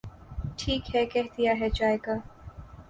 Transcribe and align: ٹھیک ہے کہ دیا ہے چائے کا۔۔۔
ٹھیک 0.57 0.95
ہے 0.95 1.05
کہ 1.05 1.21
دیا 1.35 1.53
ہے 1.59 1.69
چائے 1.69 1.97
کا۔۔۔ 1.97 2.15